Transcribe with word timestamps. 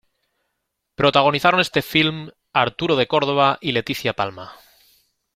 Protagonizaron 0.95 1.59
este 1.59 1.83
filme 1.83 2.31
Arturo 2.53 2.95
de 2.95 3.05
Córdova 3.05 3.59
y 3.61 3.71
Leticia 3.71 4.13
Palma. 4.13 4.53